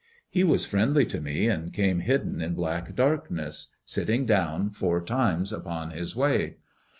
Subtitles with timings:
[0.31, 5.53] He was friendly to me and came hidden in black darkness, sitting down four times
[5.53, 6.57] upon his way.